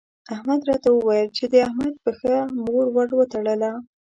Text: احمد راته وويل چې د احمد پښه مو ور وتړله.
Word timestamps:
احمد 0.35 0.61
راته 0.69 0.89
وويل 0.91 1.29
چې 1.37 1.43
د 1.51 1.55
احمد 1.67 1.93
پښه 2.03 2.33
مو 2.59 2.75
ور 2.95 3.09
وتړله. 3.17 3.71